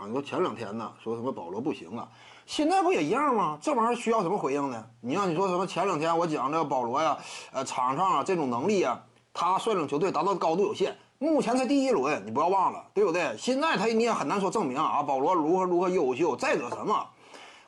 [0.00, 2.08] 啊，你说前两天呢说什么保罗不行了，
[2.46, 3.58] 现在不也一样吗？
[3.60, 4.82] 这玩意儿需要什么回应呢？
[5.02, 7.18] 你让你说什么前两天我讲这个保罗呀，
[7.52, 8.98] 呃，场上啊这种能力啊，
[9.34, 13.36] 他率领球队达到的高度有限，目前才第一轮，你不要忘了，对不对？
[13.36, 16.34] 现在他你也很难说证明啊，保罗如何如何优秀。
[16.34, 17.06] 再者什么，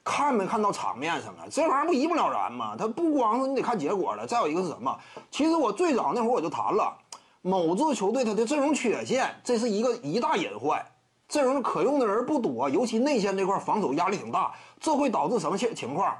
[0.02, 1.44] 看没看到场面上啊？
[1.50, 2.74] 这玩意儿不一目了然吗？
[2.78, 4.98] 他不光是你得看结果了，再有一个是什么？
[5.30, 6.96] 其实我最早那会儿我就谈了。
[7.42, 10.82] 某支球队他的阵容缺陷，这是一个一大隐患。
[11.32, 16.14] 阵容可用的人不多，尤其内线这块防守压力挺大，这会导致什么情情况？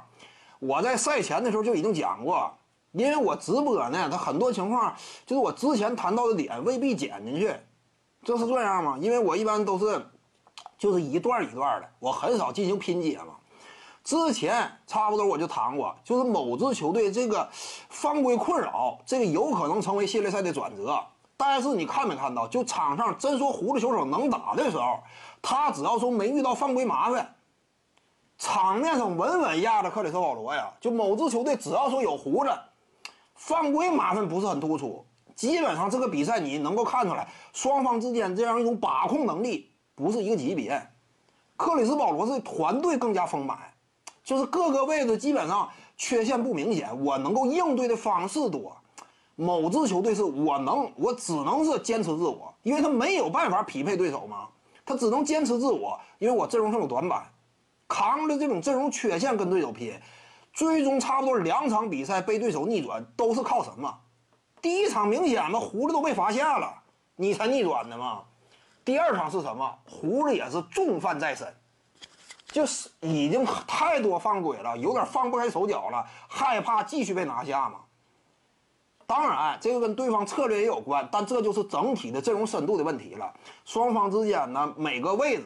[0.57, 2.51] 我在赛前的时候就已经讲过，
[2.93, 4.91] 因为我直播呢，他很多情况
[5.23, 7.55] 就是我之前谈到的点未必剪进去，
[8.23, 8.97] 这是这样吗？
[8.99, 10.03] 因为我一般都是
[10.79, 13.35] 就是一段一段的，我很少进行拼接嘛。
[14.03, 20.99] 之前差不多我就谈过，就是某支球队这个犯规困扰，这个有可能成为系列赛的转折。
[21.45, 24.99] 但是你看没看到，就场上真说胡子球手能打的时候，
[25.41, 27.35] 他只要说没遇到犯规麻烦，
[28.37, 30.71] 场面上稳稳压着克里斯保罗呀。
[30.79, 32.49] 就某支球队只要说有胡子，
[33.35, 40.81] 犯规麻烦不是很突出，基本上这个比赛你能够看出来，双方之间这样一种把控能力不是一个级别。
[41.57, 43.59] 克里斯保罗是团队更加丰满，
[44.23, 48.77] 就是各个位置基本上缺陷不明显，我能够应对的方式多。
[49.35, 54.47] 某支球队是我能，我只能是坚持自我，因为他没有办法匹配对手嘛，
[54.85, 57.25] 他只能坚持自我，因为我阵容上有短板，
[57.87, 59.99] 扛着这种阵容缺陷跟对手拼，
[60.53, 63.91] 最终差不多两场比赛被对手逆转，都是靠什么？
[64.61, 66.71] 第一场明显嘛，胡子都被罚下了，
[67.15, 68.21] 你才逆转的嘛。
[68.85, 69.77] 第二场是什么？
[69.89, 71.47] 胡子也是重犯在身，
[72.47, 77.79] 就是已经太多犯规了，有点放不开手脚了，害怕继续被拿下嘛。
[79.15, 83.31] 当然，这个跟对方策略也有关，但这就是整体的阵容深度的问题了。
[83.63, 85.43] 双方之间呢，每个位置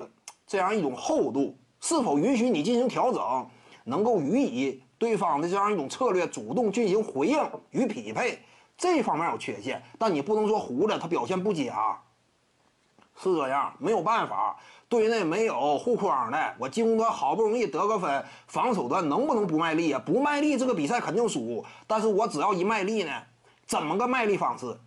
[0.47, 3.45] 这样一种厚度，是否允许你进行调整，
[3.83, 7.37] 能够予以对方的这样一种策略主动进行回应
[7.71, 8.39] 与匹配，
[8.77, 9.83] 这方面有缺陷。
[9.99, 11.99] 但你不能说胡子他表现不佳，
[13.21, 14.55] 是这样，没有办法，
[14.87, 20.01] 队内没有护框的，我进攻端好不容易得个分，防守端能不能不卖力啊？
[20.05, 21.65] 不卖力，这个比赛肯定输。
[21.85, 23.11] 但是我只要一卖力呢？
[23.67, 24.77] 怎么个卖力方式？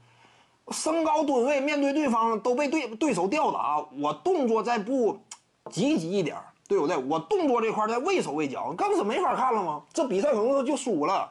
[0.71, 5.19] 身高吨位，面对对方都被对对手吊打，我动作再不
[5.71, 6.37] 积极一点，
[6.69, 6.97] 对不对？
[6.97, 9.83] 我动作这块再畏手畏脚，更是没法看了吗？
[9.93, 11.31] 这比赛可能就输了。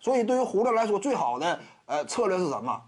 [0.00, 2.82] 所以对于胡子来说，最好的呃策略是什么？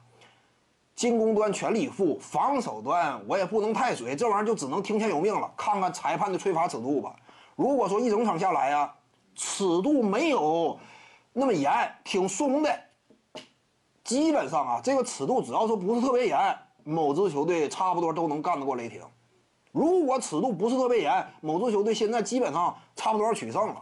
[0.96, 5.48] 进攻端全力以赴，防守端我也不能太水，这玩意儿就只能听天由命了。
[5.56, 7.14] 看看裁判的吹罚尺度吧。
[7.56, 8.92] 如果说一整场下来呀，
[9.36, 10.76] 尺度没有
[11.32, 11.72] 那么严，
[12.02, 12.80] 挺松的。
[14.04, 19.00] 基本上啊，这个尺度只要说不是特别严，某支球队差不多都能干得过雷霆。
[19.72, 23.76] 如果尺度不是特别严，某支球队现在基本上差不多要取胜了。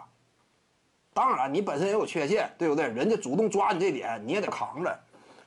[1.12, 2.88] 当然，你本身也有缺陷，对不对？
[2.88, 4.98] 人家主动抓你这点，你也得扛着。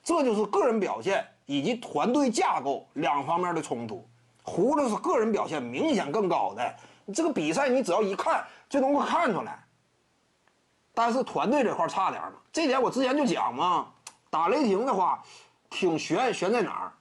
[0.04, 4.08] 这就是个人表现以及团队架构两方面的冲突。
[4.44, 6.76] 胡子是个人表现明显更高的，
[7.14, 9.58] 这个比赛你只要一看就能够看出来。
[10.94, 13.88] 但是团队这块差点嘛，这点我之前就讲嘛。
[14.36, 15.24] 打雷霆的话，
[15.70, 16.92] 挺悬，悬在哪儿？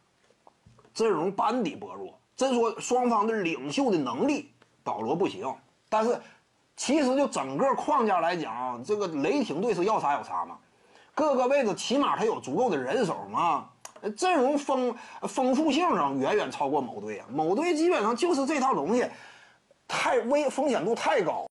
[0.94, 2.16] 阵容班底薄弱。
[2.36, 4.52] 真说双方的领袖的能力，
[4.84, 5.52] 保罗不行。
[5.88, 6.16] 但是，
[6.76, 10.56] 其实就整个框架来讲，这个雷霆队是要啥有啥嘛。
[11.12, 13.68] 各个位置起码他有足够的人手嘛。
[14.16, 17.26] 阵容丰丰富性上远远超过某队啊。
[17.32, 19.04] 某队基本上就是这套东西，
[19.88, 21.50] 太危风险度太高。